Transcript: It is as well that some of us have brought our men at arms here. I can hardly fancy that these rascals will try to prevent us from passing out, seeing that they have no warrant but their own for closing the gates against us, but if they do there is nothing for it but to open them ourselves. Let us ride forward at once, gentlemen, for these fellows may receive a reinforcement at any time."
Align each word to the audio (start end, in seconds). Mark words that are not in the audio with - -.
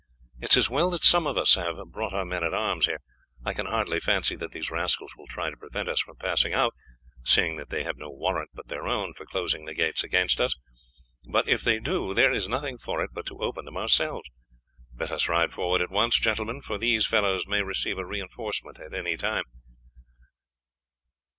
It 0.41 0.53
is 0.53 0.57
as 0.57 0.67
well 0.71 0.89
that 0.89 1.03
some 1.03 1.27
of 1.27 1.37
us 1.37 1.53
have 1.53 1.75
brought 1.91 2.11
our 2.11 2.25
men 2.25 2.43
at 2.43 2.55
arms 2.55 2.87
here. 2.87 3.01
I 3.45 3.53
can 3.53 3.67
hardly 3.67 3.99
fancy 3.99 4.35
that 4.37 4.51
these 4.51 4.71
rascals 4.71 5.11
will 5.15 5.27
try 5.27 5.51
to 5.51 5.57
prevent 5.57 5.87
us 5.87 5.99
from 5.99 6.15
passing 6.15 6.55
out, 6.55 6.73
seeing 7.23 7.55
that 7.57 7.69
they 7.69 7.83
have 7.83 7.97
no 7.97 8.09
warrant 8.09 8.49
but 8.55 8.67
their 8.67 8.87
own 8.87 9.13
for 9.13 9.27
closing 9.27 9.65
the 9.65 9.75
gates 9.75 10.03
against 10.03 10.39
us, 10.39 10.55
but 11.29 11.47
if 11.47 11.61
they 11.61 11.77
do 11.77 12.15
there 12.15 12.31
is 12.33 12.47
nothing 12.49 12.79
for 12.79 13.03
it 13.03 13.11
but 13.13 13.27
to 13.27 13.43
open 13.43 13.63
them 13.65 13.77
ourselves. 13.77 14.27
Let 14.95 15.11
us 15.11 15.29
ride 15.29 15.53
forward 15.53 15.81
at 15.81 15.91
once, 15.91 16.17
gentlemen, 16.17 16.61
for 16.63 16.79
these 16.79 17.05
fellows 17.05 17.45
may 17.45 17.61
receive 17.61 17.99
a 17.99 18.03
reinforcement 18.07 18.79
at 18.79 18.95
any 18.95 19.17
time." 19.17 19.43